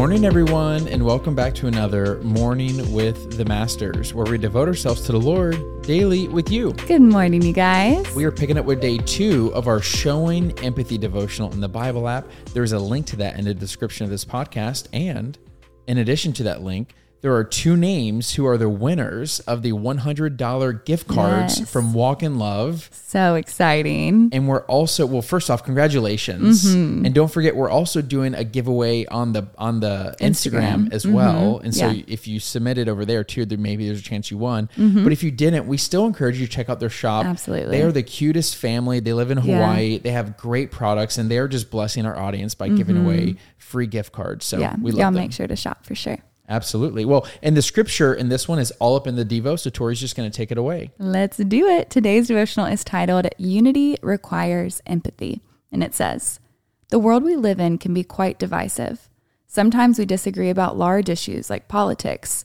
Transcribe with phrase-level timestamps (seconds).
[0.00, 5.02] morning, everyone, and welcome back to another Morning with the Masters, where we devote ourselves
[5.02, 6.72] to the Lord daily with you.
[6.72, 8.10] Good morning, you guys.
[8.14, 12.08] We are picking up with day two of our Showing Empathy devotional in the Bible
[12.08, 12.26] app.
[12.54, 14.88] There's a link to that in the description of this podcast.
[14.94, 15.36] And
[15.86, 19.72] in addition to that link, there are two names who are the winners of the
[19.72, 21.70] $100 gift cards Yes.
[21.70, 22.88] from Walk in Love.
[22.92, 24.30] So exciting.
[24.32, 25.20] And we're also well.
[25.22, 26.64] First off, congratulations!
[26.64, 27.04] Mm-hmm.
[27.06, 30.92] And don't forget, we're also doing a giveaway on the on the Instagram, Instagram.
[30.92, 31.58] as well.
[31.58, 32.02] And so, Yeah.
[32.06, 34.68] if you submitted over there too, there maybe there's a chance you won.
[34.76, 35.02] Mm-hmm.
[35.04, 37.26] But if you didn't, we still encourage you to check out their shop.
[37.26, 37.76] Absolutely.
[37.76, 39.00] they are the cutest family.
[39.00, 39.56] They live in Yeah.
[39.56, 39.98] Hawaii.
[39.98, 43.86] They have great products, and they are just blessing our audience by giving away free
[43.86, 44.46] gift cards.
[44.46, 44.62] So Mm-hmm.
[44.62, 45.22] yeah, we love y'all them.
[45.22, 46.18] make sure to shop for sure.
[46.50, 47.04] Absolutely.
[47.04, 49.58] Well, and the scripture in this one is all up in the Devo.
[49.58, 50.90] So Tori's just going to take it away.
[50.98, 51.90] Let's do it.
[51.90, 55.40] Today's devotional is titled Unity Requires Empathy.
[55.70, 56.40] And it says,
[56.88, 59.08] The world we live in can be quite divisive.
[59.46, 62.44] Sometimes we disagree about large issues like politics,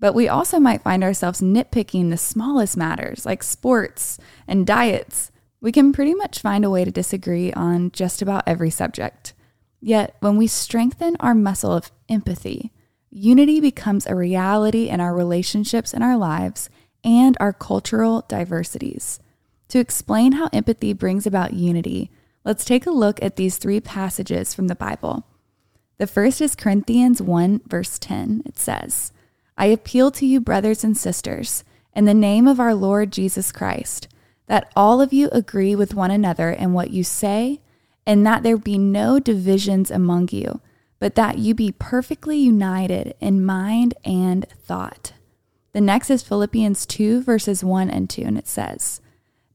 [0.00, 4.18] but we also might find ourselves nitpicking the smallest matters like sports
[4.48, 5.30] and diets.
[5.60, 9.32] We can pretty much find a way to disagree on just about every subject.
[9.80, 12.72] Yet, when we strengthen our muscle of empathy,
[13.14, 16.68] unity becomes a reality in our relationships and our lives
[17.04, 19.20] and our cultural diversities.
[19.68, 22.10] To explain how empathy brings about unity,
[22.44, 25.26] let's take a look at these three passages from the Bible.
[25.98, 28.42] The first is Corinthians 1, verse 10.
[28.46, 29.12] It says,
[29.56, 31.62] I appeal to you, brothers and sisters,
[31.94, 34.08] in the name of our Lord Jesus Christ,
[34.48, 37.60] that all of you agree with one another in what you say,
[38.04, 40.60] and that there be no divisions among you,
[40.98, 45.12] but that you be perfectly united in mind and thought.
[45.72, 49.00] The next is Philippians 2, verses 1 and 2, and it says,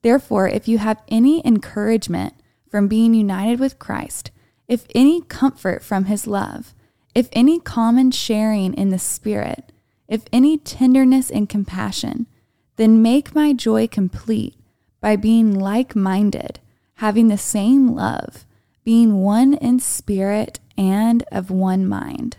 [0.01, 2.33] Therefore, if you have any encouragement
[2.69, 4.31] from being united with Christ,
[4.67, 6.73] if any comfort from his love,
[7.15, 9.71] if any common sharing in the Spirit,
[10.07, 12.27] if any tenderness and compassion,
[12.75, 14.55] then make my joy complete
[15.01, 16.59] by being like minded,
[16.95, 18.45] having the same love,
[18.89, 22.37] being one in spirit and of one mind.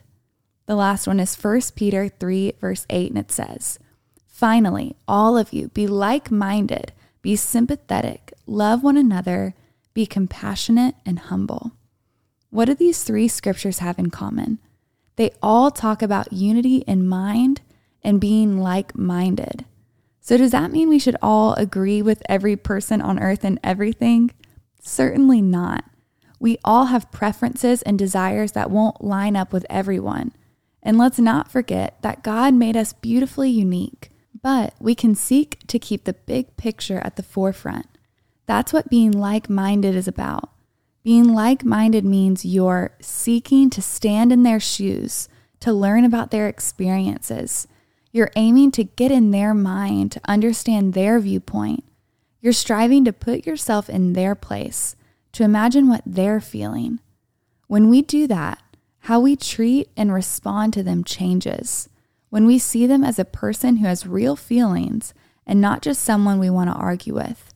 [0.67, 3.79] The last one is 1 Peter 3, verse 8, and it says,
[4.27, 9.55] Finally, all of you, be like minded, be sympathetic, love one another,
[9.95, 11.71] be compassionate and humble.
[12.51, 14.59] What do these three scriptures have in common?
[15.15, 17.61] They all talk about unity in mind
[18.03, 19.67] and being like minded.
[20.21, 24.33] So, does that mean we should all agree with every person on earth and everything?
[24.83, 25.85] Certainly not.
[26.41, 30.33] We all have preferences and desires that won't line up with everyone.
[30.83, 34.11] And let's not forget that God made us beautifully unique,
[34.43, 37.87] but we can seek to keep the big picture at the forefront.
[38.47, 40.51] That's what being like minded is about.
[41.03, 45.29] Being like minded means you're seeking to stand in their shoes,
[45.61, 47.69] to learn about their experiences.
[48.13, 51.85] You're aiming to get in their mind, to understand their viewpoint.
[52.41, 54.97] You're striving to put yourself in their place,
[55.33, 57.01] to imagine what they're feeling.
[57.67, 58.61] When we do that,
[59.01, 61.89] how we treat and respond to them changes.
[62.29, 65.15] When we see them as a person who has real feelings
[65.47, 67.53] and not just someone we want to argue with.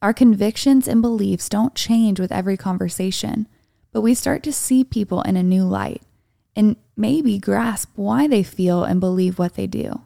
[0.00, 3.48] Our convictions and beliefs don't change with every conversation,
[3.92, 6.02] but we start to see people in a new light
[6.54, 10.02] and maybe grasp why they feel and believe what they do.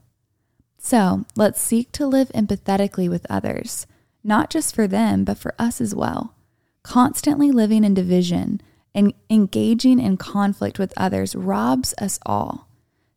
[0.78, 3.87] So let's seek to live empathetically with others,
[4.25, 6.34] not just for them, but for us as well.
[6.82, 8.60] Constantly living in division
[8.94, 12.68] and engaging in conflict with others robs us all.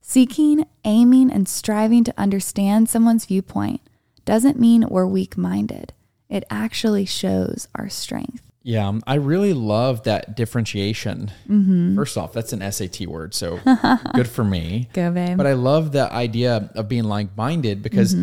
[0.01, 3.81] Seeking, aiming, and striving to understand someone's viewpoint
[4.25, 5.93] doesn't mean we're weak minded.
[6.29, 8.43] It actually shows our strength.
[8.63, 11.31] Yeah, um, I really love that differentiation.
[11.49, 11.95] Mm-hmm.
[11.95, 13.59] First off, that's an SAT word, so
[14.15, 14.89] good for me.
[14.93, 15.37] Go, babe.
[15.37, 18.13] But I love the idea of being like minded because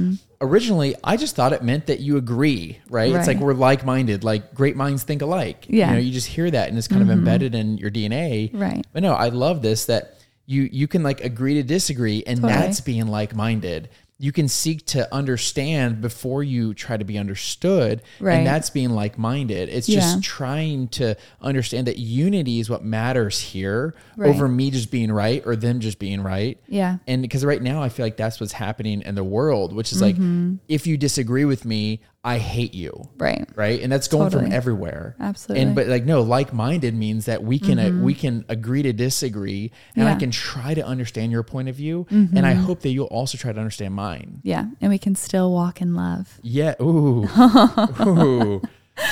[0.40, 3.12] originally I just thought it meant that you agree, right?
[3.14, 3.44] It's like Mm-hmm.
[3.46, 5.66] We're like minded, like great minds think alike.
[5.68, 5.86] Yeah.
[5.86, 5.94] Mm-hmm.
[5.94, 8.50] You know, you just hear that and it's kind of embedded in your DNA.
[8.52, 8.86] Right.
[8.92, 10.16] But no, I love this that
[10.46, 12.52] you you can like agree to disagree and Totally.
[12.52, 13.88] that's being like minded.
[14.22, 18.02] You can seek to understand before you try to be understood.
[18.20, 18.34] Right.
[18.34, 19.70] And that's being like minded.
[19.70, 20.00] It's Yeah.
[20.00, 24.28] just trying to understand that unity is what matters here Right.
[24.28, 26.58] over me just being right or them just being right.
[26.68, 26.98] Yeah.
[27.06, 30.02] And because right now I feel like that's what's happening in the world, which is
[30.02, 30.56] like, mm-hmm.
[30.68, 33.08] if you disagree with me, I hate you.
[33.16, 33.48] Right.
[33.54, 33.80] Right.
[33.80, 35.16] And that's going from everywhere.
[35.18, 35.64] Absolutely.
[35.64, 38.92] And, but like, no, like minded means that we can, uh, we can agree to
[38.92, 42.06] disagree and I can try to understand your point of view.
[42.10, 44.40] And I hope that you'll also try to understand mine.
[44.42, 44.66] Yeah.
[44.80, 46.38] And we can still walk in love.
[46.42, 46.74] Yeah.
[46.80, 47.26] Ooh.
[48.06, 48.62] Ooh.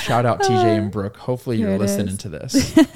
[0.02, 1.16] Shout out TJ and uh, Brooke.
[1.16, 2.18] Hopefully you're listening is.
[2.18, 2.78] to this.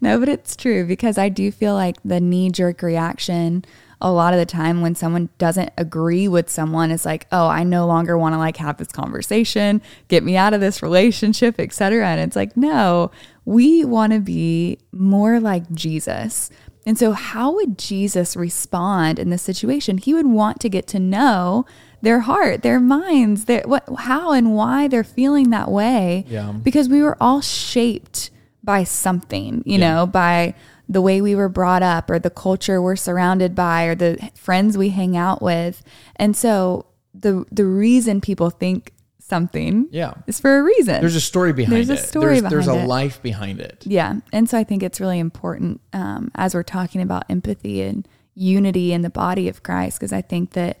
[0.00, 3.64] No, but it's true because I do feel like the knee jerk reaction
[4.00, 7.64] a lot of the time when someone doesn't agree with someone is like, "Oh, I
[7.64, 12.06] no longer want to like have this conversation, get me out of this relationship, etc."
[12.06, 13.10] And it's like, "No,
[13.44, 16.50] we want to be more like Jesus."
[16.88, 19.98] And so how would Jesus respond in this situation?
[19.98, 21.66] He would want to get to know
[22.00, 26.52] their heart, their minds, their what how and why they're feeling that way Yeah.
[26.52, 28.30] because we were all shaped
[28.64, 30.54] by something, you know, by
[30.88, 34.78] the way we were brought up or the culture we're surrounded by or the friends
[34.78, 35.82] we hang out with.
[36.16, 38.94] And so the the reason people think
[39.28, 40.14] something Yeah.
[40.26, 41.00] is for a reason.
[41.00, 41.86] There's a story behind it.
[41.86, 42.50] There's a story behind it.
[42.50, 43.84] there's, there's a life behind it.
[43.86, 44.16] yeah.
[44.32, 48.92] And so I think it's really important um, as we're talking about empathy and unity
[48.92, 50.78] in the body of Christ, because I think that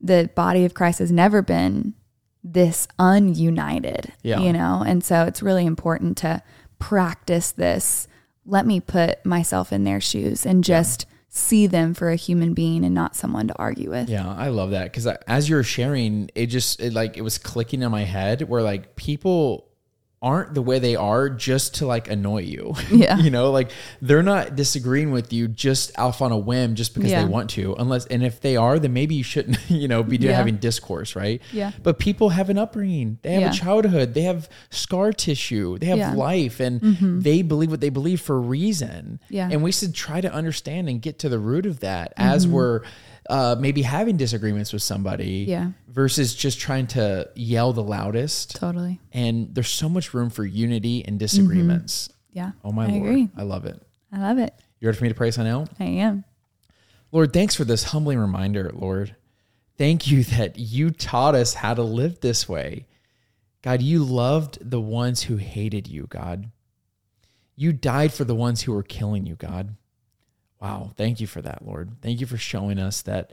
[0.00, 1.94] the body of Christ has never been
[2.42, 4.40] this ununited, Yeah.
[4.40, 4.82] you know?
[4.86, 6.42] And so it's really important to
[6.78, 8.08] practice this.
[8.46, 12.84] Let me put myself in their shoes and just see them for a human being
[12.84, 14.10] and not someone to argue with.
[14.10, 17.38] Yeah, I love that because uh, as you're sharing, it just it like it was
[17.38, 19.69] clicking in my head where like people
[20.22, 22.74] aren't the way they are just to like annoy you.
[22.90, 23.16] Yeah.
[23.16, 23.70] you know, like
[24.02, 27.22] they're not disagreeing with you just off on a whim just because Yeah.
[27.24, 27.74] they want to.
[27.78, 30.32] Unless and if they are, then maybe you shouldn't, you know, be Yeah.
[30.32, 31.40] having discourse, right?
[31.52, 31.70] Yeah.
[31.82, 33.18] But people have an upbringing.
[33.22, 33.50] They have Yeah.
[33.50, 34.12] a childhood.
[34.12, 35.78] They have scar tissue.
[35.78, 35.98] They have.
[36.00, 36.16] Mm-hmm.
[36.18, 39.20] life and they believe what they believe for a reason.
[39.30, 39.48] Yeah.
[39.50, 42.54] And we should try to understand and get to the root of that as Mm-hmm.
[42.54, 42.80] we're
[43.30, 45.70] uh, maybe having disagreements with somebody Yeah.
[45.88, 48.56] versus just trying to yell the loudest.
[48.56, 49.00] Totally.
[49.12, 52.10] And there's so much room for unity and disagreements.
[52.32, 52.52] Yeah.
[52.64, 52.94] Oh my Mm-hmm.
[52.94, 53.08] I lord.
[53.08, 53.28] agree.
[53.36, 53.82] I love it.
[54.12, 54.52] I love it.
[54.80, 55.68] You ready for me to pray out?
[55.78, 56.24] I am.
[57.12, 59.14] Lord, thanks for this humbling reminder, Lord.
[59.78, 62.86] Thank you that you taught us how to live this way.
[63.62, 66.50] God, you loved the ones who hated you, God.
[67.56, 69.76] You died for the ones who were killing you, God.
[70.60, 70.92] Wow.
[70.96, 71.96] Thank you for that, Lord.
[72.02, 73.32] Thank you for showing us that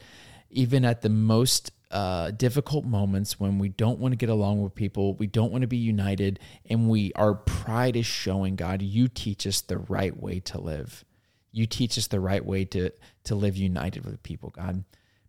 [0.50, 4.76] even at the most uh, difficult moments when we don't want to get along with
[4.76, 6.40] people, we don't want to be united,
[6.70, 11.06] and we our pride is showing, God, you teach us the right way to live.
[11.52, 12.92] You teach us the right way to
[13.26, 14.84] to live united with people, God.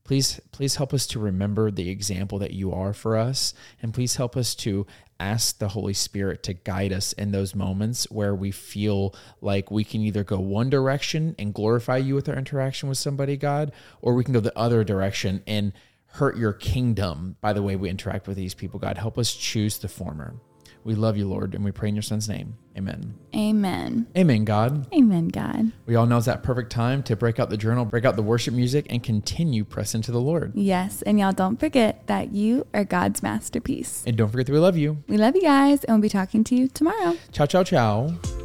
[0.08, 3.52] Please, please help us to remember the example that you are for us,
[3.82, 4.86] and please help us to
[5.20, 9.84] ask the Holy Spirit to guide us in those moments where we feel like we
[9.84, 13.70] can either go one direction and glorify you with our interaction with somebody, God,
[14.00, 15.74] or we can go the other direction and
[16.12, 18.96] hurt your kingdom by the way we interact with these people, God.
[18.96, 20.36] Help us choose the former.
[20.88, 22.56] We love you, Lord, and we pray in your son's name.
[22.74, 23.12] Amen.
[23.36, 24.06] Amen.
[24.16, 24.86] Amen, God.
[24.94, 25.72] Amen, God.
[25.84, 28.22] We all know it's that perfect time to break out the journal, break out the
[28.22, 30.52] worship music, and continue pressing to the Lord.
[30.54, 31.02] Yes.
[31.02, 34.02] And y'all don't forget that you are God's masterpiece.
[34.06, 35.04] And don't forget that we love you.
[35.08, 37.18] We love you guys, and we'll be talking to you tomorrow.
[37.32, 38.37] Ciao, ciao, ciao.